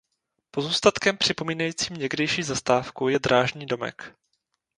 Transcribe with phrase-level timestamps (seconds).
[0.51, 4.15] Pozůstatkem připomínajícím někdejší zastávku je drážní domek.